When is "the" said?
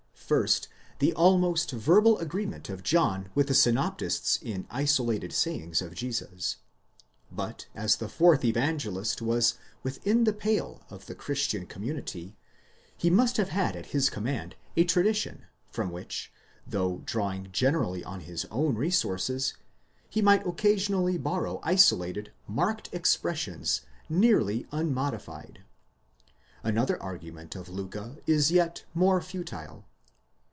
0.99-1.13, 3.49-3.53, 7.97-8.07, 10.23-10.31, 11.07-11.15